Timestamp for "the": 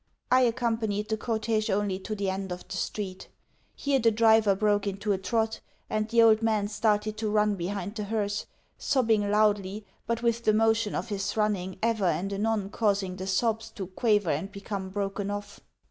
1.09-1.17, 2.15-2.27, 2.67-2.75, 3.99-4.09, 6.09-6.23, 7.93-8.05, 10.43-10.53, 13.17-13.27